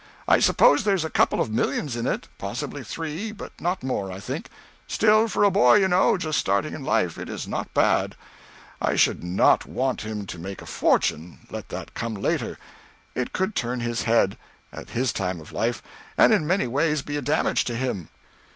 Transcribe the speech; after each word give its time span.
I 0.27 0.39
suppose 0.39 0.83
there's 0.83 1.05
a 1.05 1.11
couple 1.11 1.39
of 1.39 1.51
millions 1.51 1.95
in 1.95 2.07
it, 2.07 2.27
possibly 2.39 2.83
three, 2.83 3.31
but 3.31 3.51
not 3.61 3.83
more, 3.83 4.11
I 4.11 4.19
think; 4.19 4.49
still, 4.87 5.27
for 5.27 5.43
a 5.43 5.51
boy, 5.51 5.75
you 5.75 5.87
know, 5.87 6.17
just 6.17 6.39
starting 6.39 6.73
in 6.73 6.83
life, 6.83 7.19
it 7.19 7.29
is 7.29 7.47
not 7.47 7.71
bad. 7.75 8.15
I 8.81 8.95
should 8.95 9.23
not 9.23 9.67
want 9.67 10.01
him 10.01 10.25
to 10.25 10.39
make 10.39 10.59
a 10.63 10.65
fortune 10.65 11.41
let 11.51 11.69
that 11.69 11.93
come 11.93 12.15
later. 12.15 12.57
It 13.13 13.31
could 13.31 13.53
turn 13.53 13.81
his 13.81 14.01
head, 14.01 14.39
at 14.73 14.89
his 14.89 15.13
time 15.13 15.39
of 15.39 15.51
life, 15.51 15.83
and 16.17 16.33
in 16.33 16.47
many 16.47 16.65
ways 16.65 17.03
be 17.03 17.15
a 17.15 17.21
damage 17.21 17.63
to 17.65 17.75
him." 17.75 18.09